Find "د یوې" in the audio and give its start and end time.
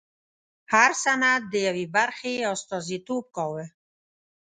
1.51-1.85